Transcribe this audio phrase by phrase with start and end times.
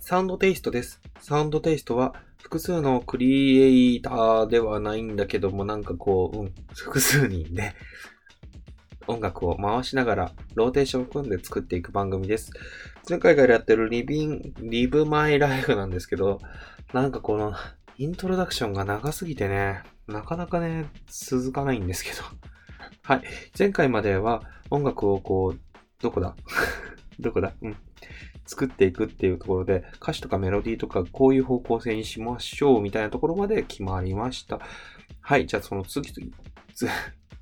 [0.00, 1.00] サウンドテイストです。
[1.20, 7.72] サウンドテイストは複数のクリエイターではないんだけども、なんかこう、うん、複数人で、
[9.06, 12.52] 音楽を回しながら、ローテーションを組んで作っていく番組です。
[13.08, 16.40] 前回からやってるリビン、リブマイライフなんですけど、
[16.92, 17.54] なんかこの、
[17.96, 22.22] イントロダクションが長すぎてね、なかなかね、続かないんですけど。
[23.02, 23.22] はい。
[23.58, 25.60] 前回までは音楽をこう、
[26.00, 26.34] どこだ？
[27.20, 27.52] どこだ？
[27.62, 27.76] うん。
[28.46, 34.60] 作っていくっていうところで、歌詞とかメロディーとかこういう方向性にしましょうみたいなところまで決まりました。
[35.20, 36.32] はい、じゃあその次々、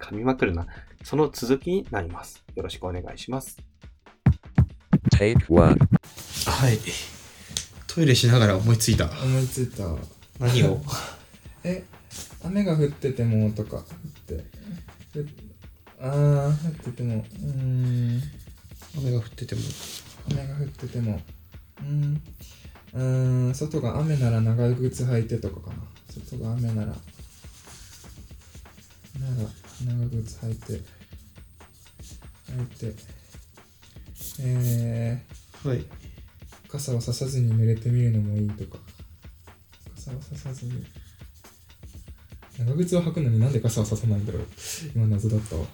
[0.02, 0.66] 噛みまくるな。
[1.04, 2.42] その続きになります。
[2.56, 3.56] よろしくお願いします。
[5.12, 5.78] Take one.
[6.46, 6.78] はい。
[7.86, 9.04] トイレしながら思いついた。
[9.22, 9.84] 思いついた
[10.40, 10.80] 何を？
[11.64, 11.84] え
[12.44, 13.84] 雨が降っててもとか降っ
[14.26, 14.44] て
[15.12, 15.28] ふ
[16.00, 17.46] あー降っててもうー
[18.18, 18.22] ん
[18.98, 19.60] 雨が降ってても。
[20.32, 21.20] 雨が降ってても
[21.80, 22.22] うーん
[22.94, 25.76] うーん外が雨なら長靴履いてとかかな
[26.10, 26.94] 外が雨ならなら
[29.86, 30.72] 長靴履いて
[32.52, 32.94] 履いて
[34.40, 35.22] え
[35.64, 35.78] はい。
[35.78, 35.86] ー、
[36.68, 38.82] 傘をささずに濡れてみるのもいいとか。
[39.94, 40.84] 傘をささずに。
[42.58, 44.46] 長靴を履くのになんで傘をささないんだろう。
[44.94, 45.66] 今謎だったわ。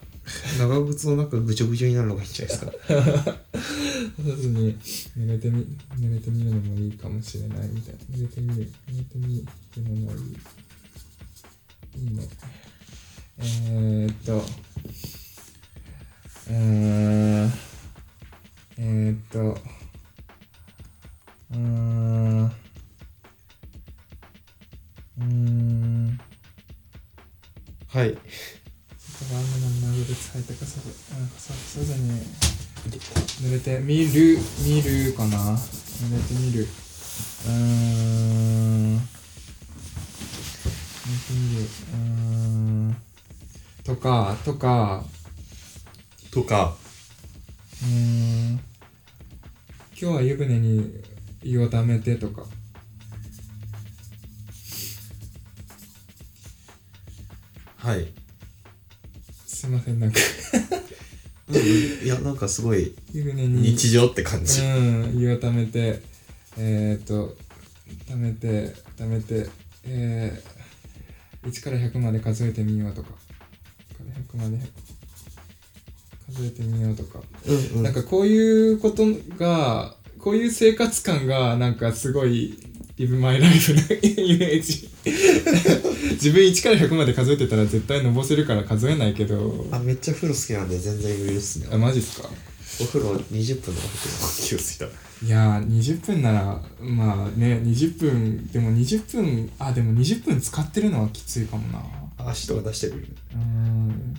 [0.58, 2.72] 長靴の中ぐちょぐちょになるのがいいんじゃないですか。
[2.72, 4.78] ささずに
[5.16, 5.64] 濡れてみ
[5.96, 8.00] 濡れてみるのもいいかもしれないみたいな。
[8.16, 10.36] 濡れてみる濡れてみるのもいい。
[11.96, 12.28] いいね
[13.40, 17.52] えー、っとうーん
[18.78, 19.38] えー、っと
[21.52, 26.20] うーんうーん
[27.88, 28.18] はい。
[28.98, 32.00] 外が雨なら長靴履いて傘でうん傘をさずに
[32.90, 35.36] 濡れてみる見るかな？
[35.56, 35.58] 濡
[36.12, 36.62] れてみる。
[36.62, 39.00] うーん濡
[41.06, 41.62] れてみる。
[41.62, 42.27] うーん。
[43.88, 45.02] とかとか。
[46.30, 46.76] とか、
[47.82, 48.52] うーん。
[48.52, 48.60] 今
[49.94, 51.02] 日は湯船に
[51.42, 52.42] 胃をためてとか。
[57.78, 58.08] はい。
[59.46, 60.18] すいませんなんか。
[61.48, 61.56] うん
[62.04, 64.60] いや、なんかすごい湯船に日常って感じ。
[64.60, 64.64] う
[65.16, 66.02] ん、胃をためて、
[66.58, 67.34] えー、っと、
[68.06, 69.48] ためて、ためて、
[69.84, 73.27] えー、1から100まで数えてみようとか、1から
[74.36, 74.64] 100まで
[76.34, 77.20] 数えてみようとか、
[77.74, 79.04] うんなんかこういうこと
[79.38, 82.58] が、こういう生活感が、なんかすごい、
[82.96, 84.88] リブマイライフの イメージ。
[86.12, 91.68] 自分1から100まで数えてたら絶対のぼせるから数えないけど、あ、めっちゃ風呂好きなんで全然余裕っすね。
[91.70, 92.28] あ、マジっすか？
[92.80, 94.14] お風呂20分とか入ってる
[94.46, 94.86] 気がついた。
[95.20, 101.82] いやー20分ならまあね20分でも20分あでも20分使ってるのはきついかもな
[102.30, 103.06] 足とか出してる。
[103.34, 104.14] うーん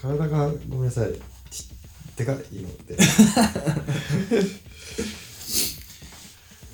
[0.00, 1.12] 体がごめんなさい。
[1.50, 1.68] ち
[2.16, 2.94] でかいのって。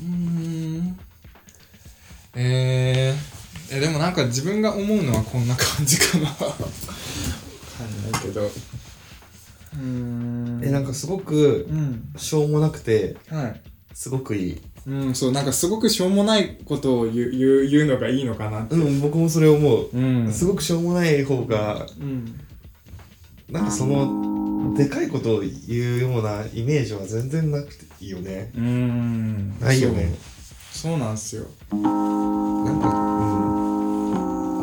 [0.00, 0.99] うーん
[2.34, 6.49] えー、えでもなんか自分が思うのはこんな感じかなわかん
[8.12, 8.49] ないけど
[10.62, 13.61] え、なんかすごくうんしょうもなくて、はい
[13.94, 14.61] すごくいい。
[14.87, 19.88] うんそうなんかすごくしょうもないことを言う言う言うのがいいのかなってうん、僕もそれ思う。
[19.93, 22.41] うんすごくしょうもない方が、うん
[23.50, 28.50] なんかその、でかいことを言うようなイメージは全然なくていいよね。
[28.55, 30.12] うーんないよね。
[30.71, 31.83] そうそうなんすよなん
[32.81, 32.93] か、う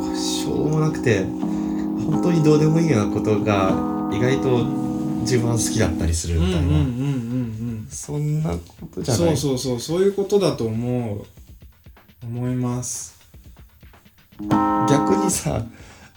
[0.10, 0.14] ん。
[0.14, 3.72] あしょうもなくて、本当にどうでもいいようなことが、
[4.14, 4.85] 意外と
[5.26, 6.60] 自分は好きだったりするみたいな。
[6.60, 6.82] うんうんうんう
[7.82, 8.60] んそんなこ
[8.94, 9.38] とじゃない。
[9.38, 11.26] そうそうそうそういうことだと思う
[12.26, 13.16] 思います
[14.40, 15.64] 逆にさ、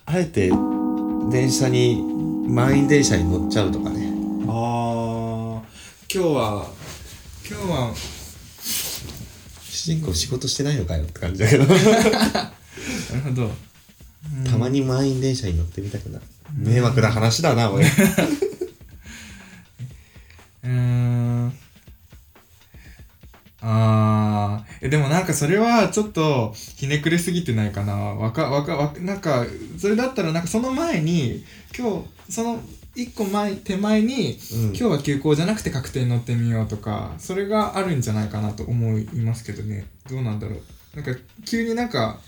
[0.06, 0.50] あえて
[1.30, 2.02] 電車に、
[2.48, 4.12] 満員電車に乗っちゃうとかね。
[4.46, 5.62] ああ
[6.12, 6.66] 今日は
[7.48, 7.94] 今日は
[9.70, 11.64] 主人公仕事してないのかよって感じだけど。
[11.68, 13.50] なるほど
[14.50, 16.24] たまに満員電車に乗ってみたくなる。
[16.56, 17.86] 迷惑な話だな、俺。
[20.68, 21.52] うーん。
[23.60, 24.86] あー。
[24.86, 27.94] えでもなんかそれはちょっとひねくれすぎてないかな。
[27.94, 29.46] わかわかわかなんか
[29.78, 31.44] それだったらなんかその前に
[31.76, 32.60] 今日その
[32.94, 34.62] 一個前手前にうん。
[34.68, 39.86] 今日は休校じゃなくて確定に乗ってみようとかそれがあるんじゃないかなと思いますけどね。
[40.08, 40.62] どうなんだろう。
[40.96, 41.12] なんか
[41.44, 42.20] 急になんか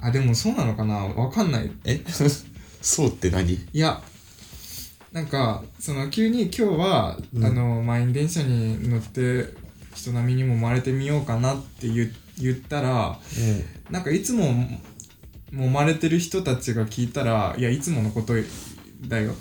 [0.00, 0.94] あでもそうなのかな。
[0.96, 1.70] わかんない。
[1.84, 2.00] え？
[2.82, 3.52] そうって何？
[3.52, 4.00] いや
[5.16, 7.44] なんかその急に今日は、うん。
[7.44, 9.46] あの満員電車に乗って
[9.94, 13.18] 人並みにも生まれてみようかなって言言ったら
[13.90, 14.44] なんかいつも
[15.50, 18.34] 揉まれてる人たちが聞いたらいやいつものこと
[19.08, 19.34] だよっ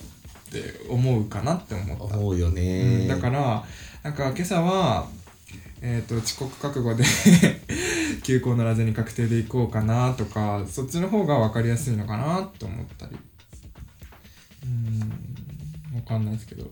[0.54, 3.66] て思うかなって思った、思うようねん、だから
[4.02, 5.08] なんか今朝は
[5.82, 7.04] えー、と遅刻覚悟で
[8.24, 13.18] 休校乗らずに確定で行こうかなとかそっちの方が分かりやすいのかなと思ったり。
[14.64, 15.15] うん
[15.96, 16.66] 分かんないですけど。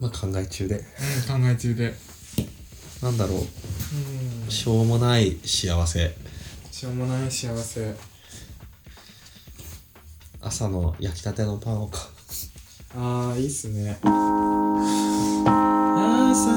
[0.00, 0.74] まあ考え中で。
[0.76, 1.94] うん考え中で。
[3.02, 3.36] なんだろう。
[3.36, 3.42] ん。
[4.48, 6.12] うしょうもない幸せ。
[6.72, 7.94] しょうもない幸せ。
[10.40, 11.98] 朝の焼きたてのパンをか
[12.96, 13.98] ああいいっすね。
[14.02, 14.10] 朝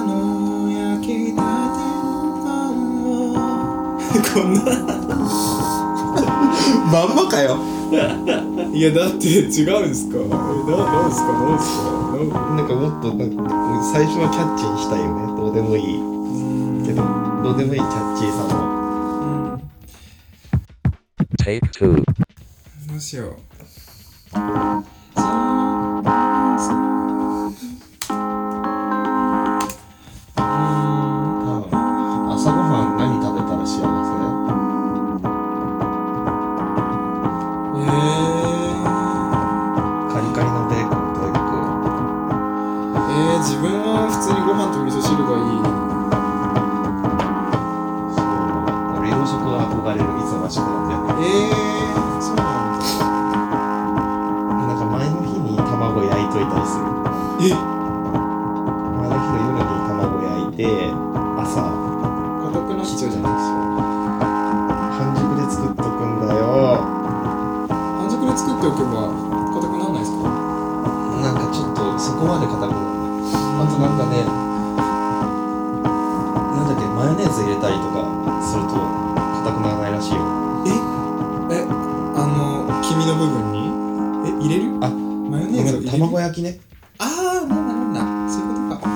[0.06, 1.44] の焼きたての
[2.44, 4.00] パンを。
[4.34, 5.09] こんな
[6.92, 7.58] まんまかよ。
[8.74, 10.18] いやだって違うんすか？
[10.18, 10.36] えな
[10.78, 11.32] なんすか？
[11.34, 11.92] なんすか？
[12.56, 12.74] なんか。
[12.76, 13.44] もっとなんか
[13.94, 15.28] 最初はキャッチーにしたいよね。
[15.36, 15.84] どうでもいい。
[16.86, 17.04] けど
[17.44, 19.60] どうでもいいキャッチーさの
[21.38, 22.04] Take two.
[22.88, 23.59] どうしよう
[50.10, 53.00] は憧れる忙しくなんだよえー、そうなんだ。
[54.68, 56.86] なんか前の日に卵焼いといたりする。
[57.66, 57.69] え
[86.40, 86.60] きね。
[86.98, 88.24] ああなんだな。
[88.24, 88.88] んだそういうことか。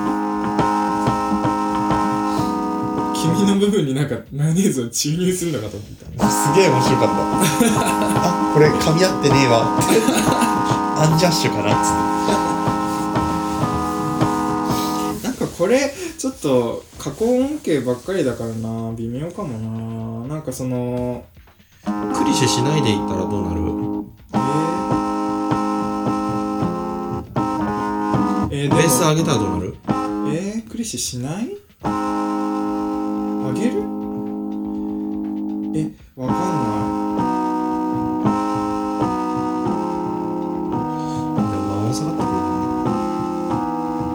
[3.13, 6.29] 黄身の部分になんかマヨネーズを注入するのかと思った。
[6.29, 7.13] すげえ面白かった。
[7.15, 9.77] あこれ噛み合ってねえわ。
[9.77, 9.85] って
[11.01, 11.73] アンジャッシュかな。
[11.73, 11.91] っつっ
[15.21, 18.93] てなんかこれちょっと加工音形ばっかりだからな。
[18.95, 19.57] 微妙かも
[20.27, 20.35] な。
[20.35, 21.25] なんかその
[21.85, 21.91] ク
[22.25, 23.61] リシェしないでいったらどうなる？
[24.33, 24.72] えー、
[28.55, 29.75] えー、ベース上げたらどうなる？
[30.31, 31.57] えー、クリシしない？
[31.81, 33.81] あげる？
[35.75, 36.43] えわかんな
[36.99, 37.03] い。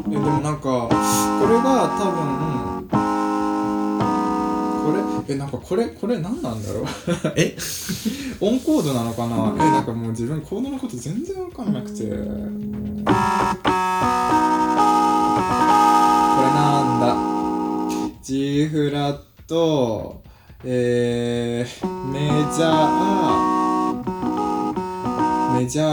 [0.06, 0.88] えでもなんかこ
[1.48, 2.88] れが多分
[4.84, 4.92] こ
[5.26, 5.34] れ？
[5.34, 6.84] えなんかこれこれ何なんだろう？
[7.34, 7.56] え？
[8.40, 9.52] オンコードなのかな？
[9.56, 12.04] えなんかもう自分コードのこと全然わかんなくて
[18.28, 20.22] G フラット
[20.62, 25.86] えー、メジャーメジャー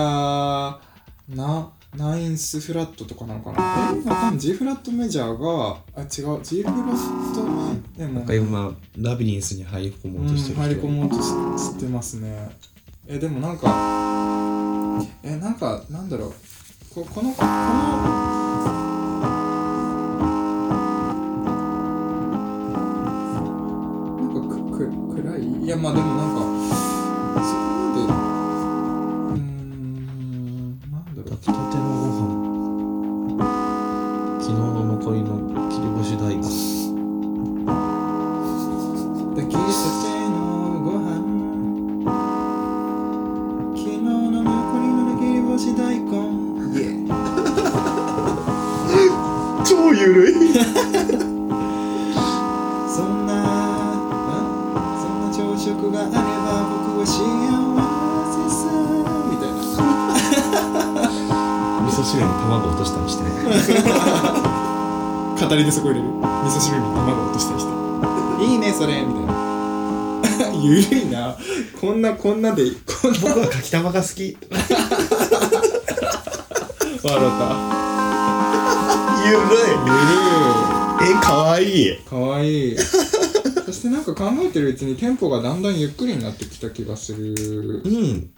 [1.33, 3.93] なナインスフラットとかなのかな？
[3.95, 4.39] えわかんない。
[4.39, 6.43] G フラットメジャーがあ違う。
[6.43, 6.75] G フラッ
[7.33, 11.21] トでもなんか今ラビリンスに入り込もうとしてるうん、入り込もうとし
[11.63, 12.49] してますね。
[13.07, 13.73] えでもなんか
[15.23, 16.33] えなんかなんだろう。
[16.93, 18.54] ここのこの
[25.75, 31.29] やまあでもなんかそこまでうーんなんだろう。
[31.29, 33.43] 炊きたてのご飯。
[34.39, 35.29] 昨日の残りの
[35.69, 36.41] 切り干し大根。
[39.35, 39.59] 炊きた
[40.07, 40.14] て
[65.55, 66.11] 語りでそこ入れる味
[66.51, 67.71] 噌汁に卵落としたりして。
[68.43, 69.33] いいねそれみたいな。
[70.61, 71.37] ゆるいな。
[71.79, 72.71] こんなこんなで
[73.01, 73.19] こんな。
[73.21, 74.37] 僕はかきたまが好き。
[74.51, 74.67] 笑
[77.01, 77.09] った。
[79.25, 79.45] ゆるゆ
[81.07, 81.11] るい。
[81.11, 81.87] えかわいい。
[81.87, 82.77] いかわいい。
[82.77, 82.83] そ
[83.71, 87.81] してなんか考えてるうちにテンポがだんだんゆっくりになってきた気がする。
[87.85, 87.89] うん。
[87.89, 88.29] テン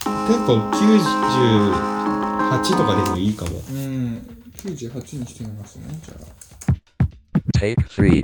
[0.46, 3.64] ポ98とかでもいいかも。
[3.72, 4.22] うん。
[4.58, 6.26] 98にしてみますねじゃあ
[7.58, 8.22] Take three.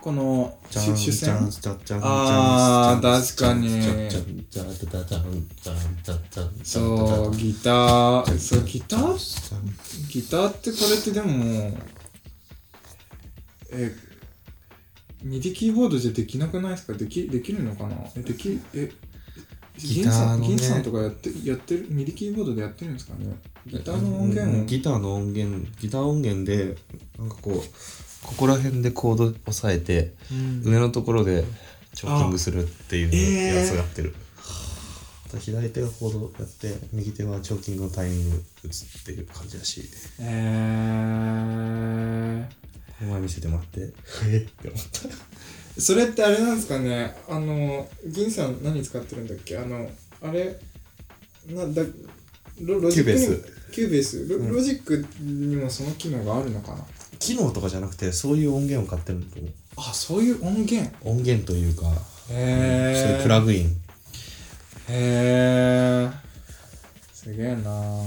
[0.00, 1.50] この主戦
[2.02, 3.82] ああ確かに。
[6.62, 11.76] そうギターそうギターギターってこれってでも
[13.72, 14.09] え
[15.22, 16.94] ミディキーボードじゃできなくないですか？
[16.94, 17.96] できできるのかな？
[18.16, 18.90] えできえ
[19.76, 20.48] ギターのね。
[20.48, 21.86] 銀さんとかやってやってる？
[21.90, 23.36] ミディキーボードでやってるんですかね？
[23.66, 24.64] ギターの音源を。
[24.64, 26.76] ギターの音源ギター音源で
[27.18, 27.54] なんかこう
[28.22, 30.62] ここら辺でコード押さえてうん。
[30.72, 31.44] 上のところで
[31.94, 34.14] チョーキングするっていうえーやつをやってる、
[35.40, 39.82] 左手がコードやって右手はチョーキングのタイミング打つっていう感じだし
[40.20, 40.30] え
[42.62, 42.69] こ
[43.00, 43.80] の前見せてもらって。
[43.80, 45.08] えっって思った。
[45.08, 47.16] ー、それってあれなんですかね。
[47.28, 49.56] あの銀さん何使ってるんだっけ？
[49.58, 49.90] あの
[50.22, 50.56] あれ？
[51.48, 51.82] なんだ
[52.60, 53.18] ロロジックに。
[53.18, 54.28] キューベー Cubase？
[54.28, 54.52] ロ,、うん。
[54.52, 56.84] ロジックにもその機能があるのかな？
[57.18, 60.90] 機能とかじゃなくてそういう音源を買ってるんだと思うあそういう音源？
[61.02, 61.86] 音源というか、
[62.30, 63.66] へそういうプラグイン。
[63.66, 63.70] へ
[64.88, 66.10] え。
[67.12, 67.62] すげえな。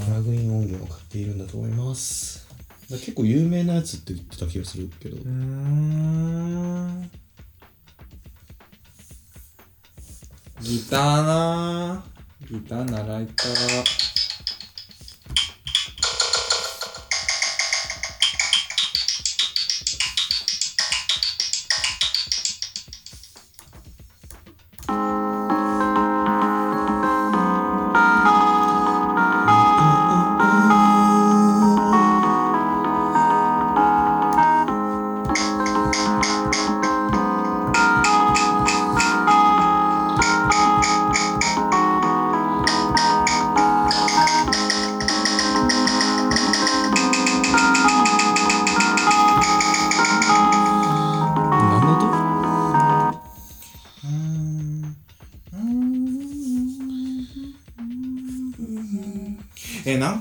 [0.06, 2.43] プラグイン音源を買っているんだと思います
[2.90, 7.12] 結構有名なやつって言ってた気がするけど、うーん。
[10.62, 12.04] ギターな
[12.50, 13.44] ギター習いた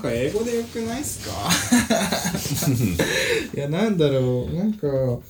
[0.03, 1.33] か英語でよくないっすか？
[3.55, 5.21] いやなんだろうなんかう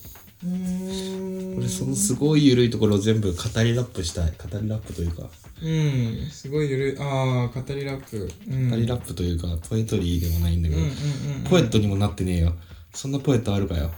[0.45, 1.57] ーん。
[1.57, 4.33] 俺そのすごい緩いところを全部語りラップしたい。
[4.37, 5.29] 語りラップというか。
[5.61, 6.97] うんすごいゆるい。
[6.99, 10.97] ああ語りラップ、うん、語りラップというかポエトリーでもないんだけど、うんうんうん
[11.37, 11.43] うん。
[11.45, 12.55] ポエットにもなってねえよ。
[12.93, 13.91] そんなポエットあるかよ。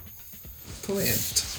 [0.86, 1.56] ポエッ尺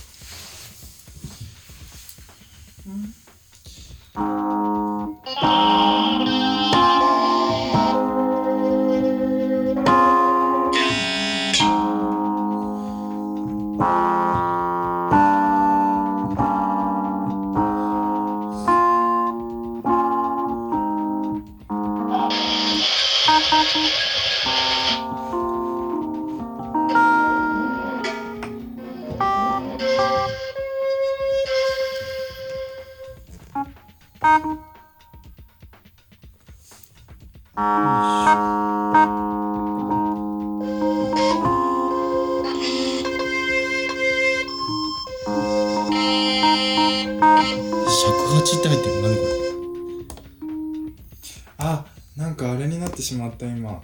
[51.58, 51.86] あ
[52.16, 53.80] なんかあれになってしまった今。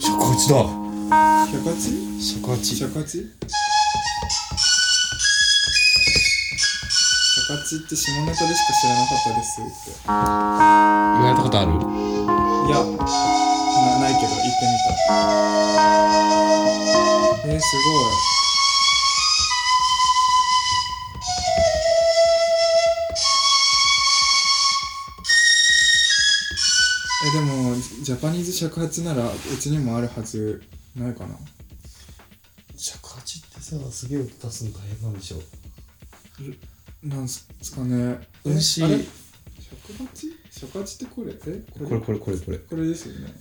[0.00, 0.54] 尺八だ。
[1.50, 1.74] 尺八？
[2.20, 2.64] 尺八。
[2.64, 3.04] 尺八？
[7.34, 9.70] 尺八って下ネタでしか知らなかったですって。
[10.06, 11.70] 言われたことある？
[11.72, 11.74] い
[12.70, 15.10] やなないけど行ってみた。
[17.46, 18.43] えー、すごい
[28.04, 30.62] ジャパニーズ尺八ならうちにもあるはず
[30.94, 31.38] ないかな。
[32.76, 35.38] 尺八ってさすげえ音出すの大変なんでしょ
[37.02, 38.18] なんすかね。
[38.44, 38.98] え牛あれ？
[38.98, 39.06] 尺
[39.94, 40.32] 八？
[40.50, 41.32] 尺八ってこれ？
[41.46, 41.62] え？
[41.78, 42.58] ここれこれこれこれ。
[42.58, 43.32] これですよね。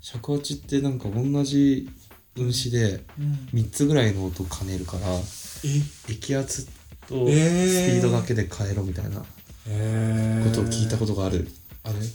[0.00, 1.90] 尺八ってなんか同じ
[2.36, 3.48] 運指でうん。
[3.52, 5.22] 3つぐらいの音兼ねるからえ？
[6.10, 6.64] 液圧
[7.06, 9.22] とスピえーードだけで変えろみたいな、
[9.68, 11.46] えことを聞いたことがある。
[11.84, 11.94] あれ？
[11.98, 12.10] 違っ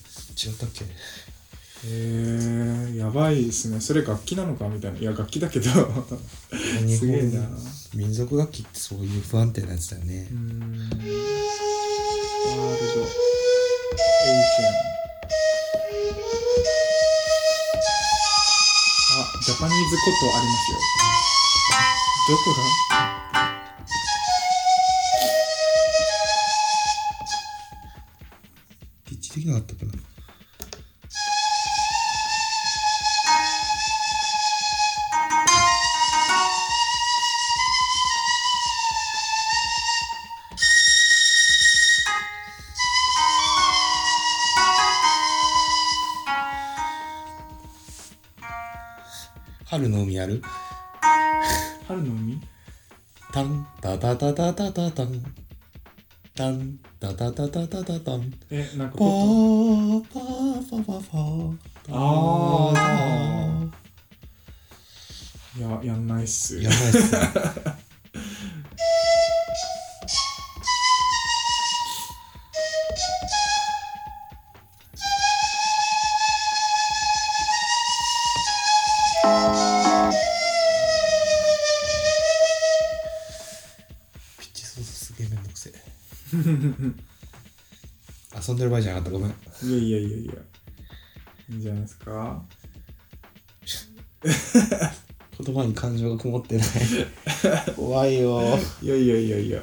[0.58, 0.86] たっけ？
[1.88, 3.80] えー、やばいですね。
[3.80, 5.00] それ楽器なのかみたいな。
[5.00, 5.70] いや楽器だけど。
[6.86, 7.42] 日すげえな。
[7.42, 7.58] 本
[7.94, 10.28] 民族楽器ってそういう不安定なやつだよね。
[10.32, 10.34] う。
[10.34, 10.42] ーん。
[10.42, 14.74] ワールドエイシャン。
[19.18, 20.78] あジャパニーズコットありますよ。
[22.28, 22.42] どこ
[22.92, 23.15] だ？
[29.36, 29.92] ピッチできなかったかな。
[49.66, 50.42] 春の海ある？
[51.88, 52.40] 春の海？
[53.34, 55.24] タンタタタタタタタン。
[56.36, 58.34] タンタタタタタタタン。
[58.50, 61.58] えなんかパーパーパーパーパー。
[61.90, 65.62] あー。
[65.62, 66.58] ややんないっす。
[66.62, 67.20] やばいっすね。
[88.48, 89.12] 遊んでる場合じゃなかった。
[89.12, 89.30] ごめん。
[89.30, 89.34] い
[89.72, 90.34] やいやいやいや。
[91.50, 92.42] いいんじゃないですか？
[95.44, 96.68] 言葉に感情がこもってない。
[97.76, 98.42] 怖いよ。
[98.82, 99.62] いやいやいやいや。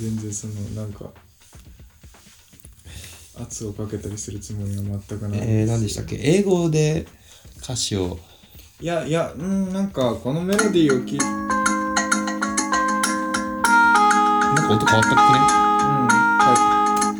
[0.00, 1.10] 全然そのなんか
[3.40, 6.16] 圧をかけたりするつもりは全くないえー、何でしたっけ？
[6.22, 7.06] 英語で
[7.62, 8.18] 歌詞を。
[8.80, 11.51] いやいやうんなんかこのメロディーを聞いて
[14.54, 15.14] なんか音変わったっ
[16.38, 17.14] は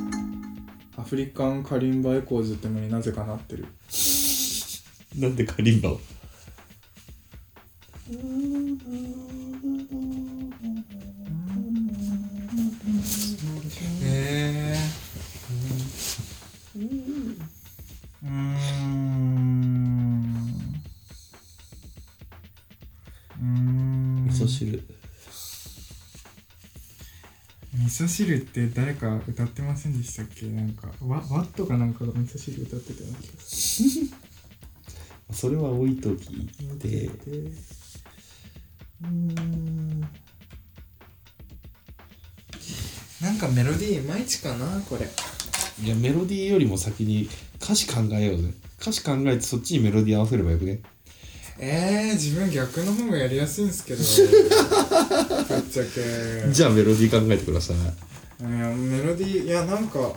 [0.96, 1.00] い。
[1.00, 3.66] アフリカンカリンバエコーズってのになぜかなってる。
[3.90, 6.00] け ねなんでカリンバを？
[28.02, 30.46] 噌汁って誰か歌ってませんでしたっけ？
[30.46, 33.82] なんかワワットかなんかが味噌汁歌ってたような気がす
[35.32, 36.26] それは置いとき
[36.80, 37.10] て。
[37.26, 37.52] る
[39.04, 40.00] うん。
[43.20, 45.08] なんかメロディーいまいちかなこれ。
[45.84, 47.28] いやメロディーよりも先に
[47.60, 48.52] 歌詞考えようぜ。
[48.80, 50.80] 歌詞考えてそっちにメロディー合わせればよくね？
[51.58, 54.02] えー、自分逆の方がやりやすいんですけど。
[54.02, 56.52] ぶっちゃけ。
[56.52, 57.76] じゃあメロディー考えてください。
[57.76, 57.80] い
[58.44, 60.12] やメロディーいやなんか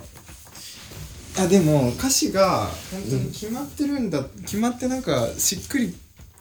[1.38, 5.94] あでも歌詞が本当に決まってるんだ、決まってなんかしっくり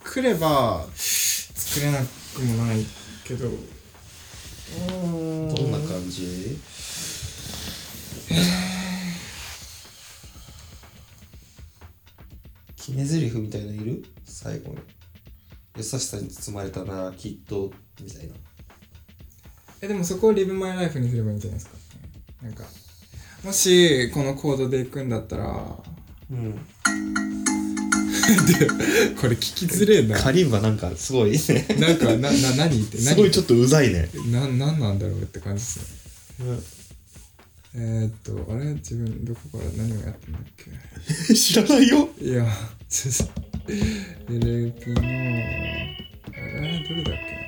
[0.03, 1.99] くれば作れな
[2.33, 2.85] くもない
[3.23, 3.47] けど。
[3.49, 5.53] うーん。
[5.53, 6.57] どんな感じ？
[12.77, 14.03] 決め台詞みたいないる？
[14.25, 14.77] 最後に。
[15.77, 18.33] 優しさに包まれたなきっとみたいな。
[19.81, 21.77] えでもそこをリブマイライフにすればいいんじゃないですか？
[22.43, 22.63] なんか
[23.43, 25.65] もしこのコードでいくんだったら
[26.31, 26.53] うん。
[28.47, 28.65] で
[29.19, 30.17] これ聞きづれえな。
[30.17, 31.37] カリンバなんかすごいね。
[31.79, 32.81] なんかなな何？
[32.81, 33.03] っ て何？
[33.07, 34.09] すごいちょっとうざいね。
[34.31, 35.79] ななんなんだろうって感じです
[36.39, 36.59] ね。
[37.77, 38.73] えー、っとあれ？
[38.75, 40.43] 自分どこから何をやってんだっ
[41.27, 41.33] け？
[41.35, 42.09] 知らないよ。
[42.19, 42.47] いや、
[42.89, 45.03] ちょっと、LP の、あ
[46.61, 47.44] れ、どれだっけな？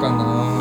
[0.00, 0.60] かな。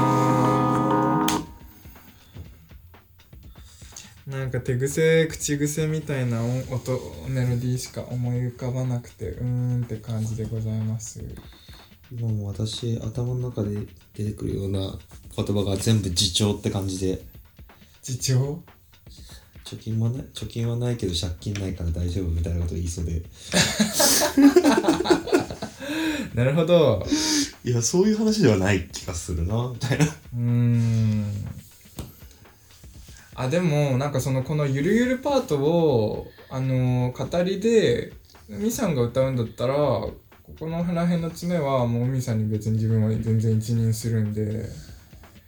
[4.28, 9.45] なんか手癖口癖みたいな音音メロディーしか思い浮かばなくてうー
[9.80, 11.19] んって感じでございます。
[11.19, 14.99] たもう私頭の中で出てくるような
[15.36, 17.21] 言葉が全部自重って感じで。
[18.06, 18.62] 自重？
[19.63, 23.21] 貯金もない貯金はないけど借金ないから大丈夫みたいなこと言いそうで。
[26.34, 27.06] なるほど
[27.63, 31.26] いやそういう話ではない気がするなみたいなうーん
[33.36, 38.13] あでもなんかそのこのゆるゆるパートをあのー語りで
[38.50, 40.13] みさんが歌うんだったらこ
[40.60, 44.65] この辺の詰めはもうみさんに別に自分は全然一任するんで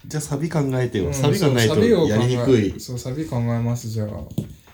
[0.06, 1.08] じゃあサビ考えてよ。
[1.08, 1.67] うんサビ考え
[2.08, 2.80] やりにくい。
[2.80, 4.08] そうサビ考えますじゃあ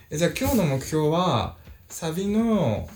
[0.09, 1.57] えじゃあ今日の目標は
[1.89, 2.87] サビの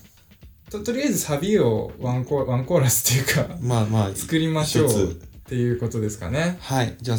[0.72, 6.96] ととりあえずサビをワンコワンコーラスっていうかまあまあ、作りましょうっていうことですかねはい。
[7.02, 7.18] じゃあ、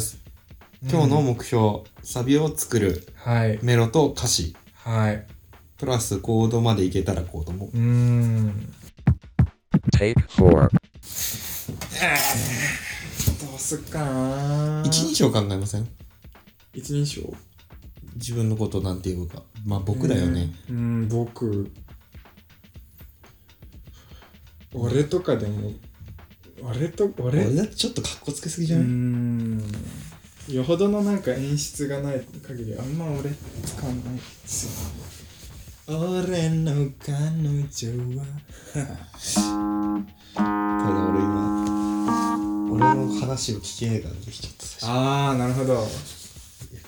[0.89, 3.07] 今日の目標、サビを作る。
[3.15, 4.55] はいメロと歌詞。
[4.73, 5.27] はい
[5.77, 7.67] プラスコードまでいけたらコードも。
[7.67, 8.73] うーん
[9.95, 10.49] Take 4.
[10.49, 10.69] どう
[13.59, 15.87] すっかな一人称考えません？
[16.73, 17.21] 一人称？
[18.15, 19.43] 自分のことなんていうか。
[19.65, 20.49] まあ僕だよね。
[20.69, 21.71] うん、うん僕
[24.73, 25.71] 俺とかでも
[26.63, 27.45] 俺と俺？
[27.45, 29.61] 俺だってちょっとカッコつけすぎじゃない、ん
[30.49, 33.29] よほどのなんか演出がない限りあんま俺
[33.65, 34.65] 使わないです
[35.87, 38.25] よ俺の彼女は
[40.35, 40.45] ただ
[41.09, 44.97] 俺今、俺の話を聞けねえからできちゃった最初。
[44.97, 45.81] ああなるほどいや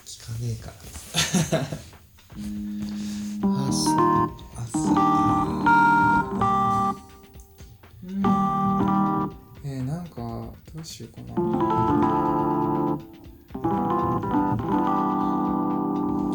[0.06, 0.72] 聞かねえか
[1.52, 1.66] ら。
[3.68, 3.92] 朝、
[4.56, 5.45] 朝。
[10.76, 11.36] どうしようかな。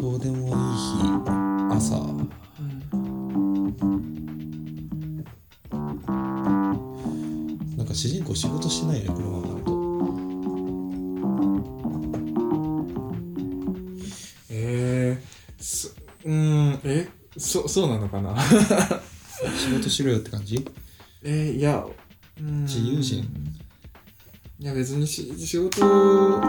[0.01, 0.57] どうでもいい日、
[1.69, 1.95] 朝。
[7.77, 9.71] なんか主人公仕事してないね、このままだと。
[14.49, 15.89] えー、そ
[16.25, 18.35] うーんえそそうなのかな？
[18.41, 20.65] 仕事しろよって感じ？
[21.21, 21.85] えー、いや
[22.39, 23.40] 自由人？
[24.61, 26.41] いや別にし仕事うーん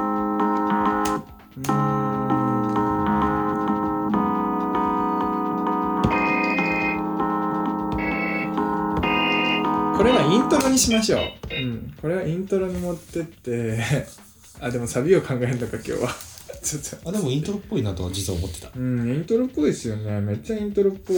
[9.97, 11.21] これはイントロにしましょう。
[11.55, 11.95] うん。
[12.03, 13.79] これはイントロに持ってって、
[14.61, 16.15] あ、でもサビを考えるのか今日は。
[16.63, 17.09] ちょっと。
[17.09, 18.71] あ、でもイントロっぽいなとは実は思ってた。
[18.77, 20.21] うん、イントロっぽいですよね。
[20.21, 21.17] めっちゃイントロっぽい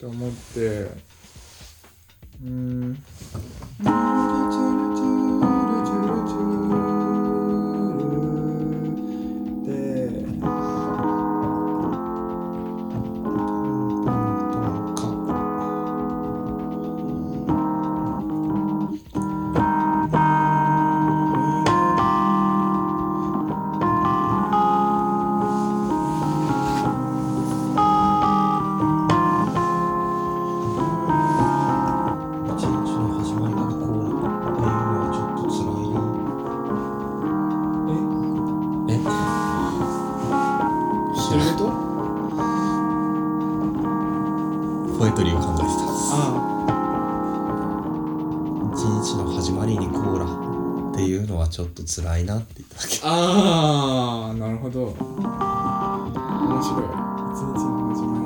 [0.00, 0.60] と思って。
[0.60, 2.98] うーん。
[51.94, 52.98] 辛いなって言っただけ。
[53.04, 54.86] あー、なるほど。
[54.86, 54.96] 面
[56.60, 56.82] 白い。
[56.82, 58.24] 一日の始まり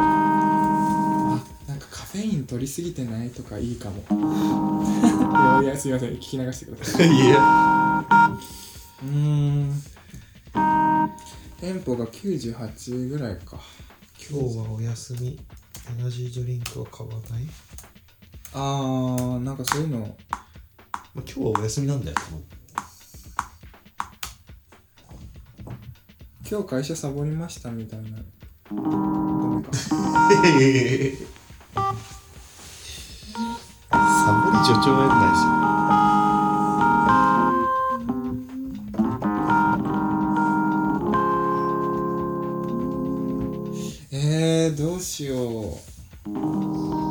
[0.00, 4.02] あ、なんかカフェイン取りすぎてないとかいいかも。
[5.62, 6.10] いやいや、すいません。
[6.10, 7.08] 聞き流してください。
[7.08, 8.04] いや。
[9.02, 9.82] うーん。
[11.58, 13.58] テンポが98ぐらいか。
[14.30, 15.40] 今日はお休み。
[15.98, 17.48] エナジードリンクは買わない、
[18.52, 20.16] あー、なんかそういうの。
[21.12, 22.16] まあ、今日はお休みなんだよ。
[26.48, 28.06] 今日会社サボりましたみたいな。
[28.08, 28.22] ダメ
[29.62, 29.72] か。
[29.72, 29.94] サ
[34.34, 35.42] ボり助長やんないし。
[44.12, 45.34] えー、どうしよ
[47.06, 47.09] う。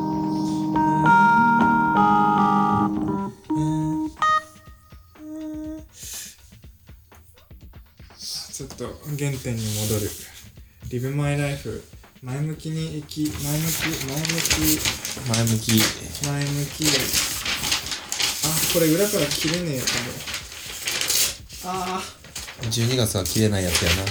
[8.80, 8.88] と
[9.20, 10.10] 原点に戻る。
[10.90, 11.84] リブマイライフ。
[12.24, 14.34] 前向きに生き、前向き、前向
[15.28, 15.80] 前向き。
[15.80, 16.86] き、前向き。
[18.46, 19.86] あ、これ裏から切れねえか
[21.66, 21.72] も。
[21.72, 22.02] あ
[22.62, 24.04] 12月は切れないやつやな。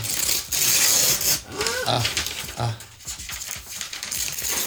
[1.87, 2.03] あ、
[2.59, 2.79] あ、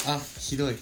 [0.07, 0.75] あ、ひどい。